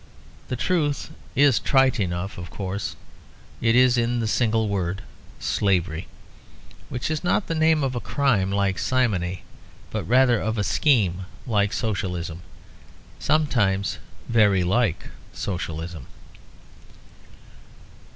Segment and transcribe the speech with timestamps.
[0.47, 2.95] The truth is trite enough, of course;
[3.61, 5.03] it is in the single word
[5.39, 6.07] Slavery,
[6.89, 9.43] which is not the name of a crime like Simony,
[9.91, 12.41] but rather of a scheme like Socialism.
[13.19, 16.07] Sometimes very like Socialism.